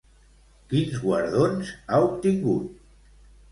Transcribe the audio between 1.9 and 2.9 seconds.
ha obtingut?